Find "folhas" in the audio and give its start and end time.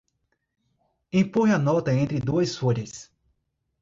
2.57-3.11